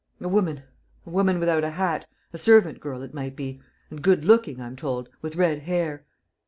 "A 0.19 0.27
woman, 0.27 0.63
a 1.05 1.11
woman 1.11 1.37
without 1.37 1.63
a 1.63 1.69
hat, 1.69 2.07
a 2.33 2.37
servant 2.39 2.79
girl, 2.79 3.03
it 3.03 3.13
might 3.13 3.35
be.... 3.35 3.61
And 3.91 4.01
good 4.01 4.25
looking, 4.25 4.59
I'm 4.59 4.75
told, 4.75 5.09
with 5.21 5.35
red 5.35 5.59
hair." 5.59 6.07